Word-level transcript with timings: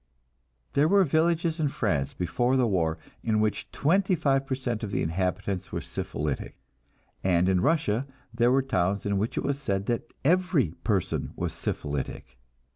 There 0.73 0.87
were 0.87 1.03
villages 1.03 1.59
in 1.59 1.67
France 1.67 2.15
before 2.15 2.57
the 2.57 2.65
war 2.65 2.97
in 3.23 3.39
which 3.39 3.71
twenty 3.71 4.15
five 4.15 4.47
per 4.47 4.55
cent 4.55 4.81
of 4.83 4.89
the 4.89 5.03
inhabitants 5.03 5.71
were 5.71 5.79
syphilitic, 5.79 6.55
and 7.23 7.47
in 7.47 7.61
Russia 7.61 8.07
there 8.33 8.51
were 8.51 8.63
towns 8.63 9.05
in 9.05 9.19
which 9.19 9.37
it 9.37 9.43
was 9.43 9.59
said 9.61 9.85
that 9.85 10.11
every 10.25 10.71
person 10.83 11.33
was 11.35 11.53
syphilitic. 11.53 12.39